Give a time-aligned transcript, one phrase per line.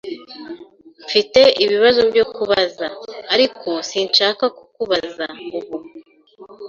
[1.05, 2.87] Mfite ibibazo byo kubaza,
[3.33, 5.25] ariko sinshaka kukubabaza
[5.57, 5.77] ubu.